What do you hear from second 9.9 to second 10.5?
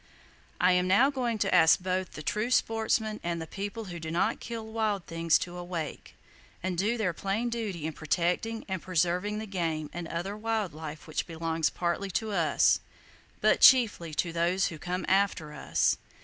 and other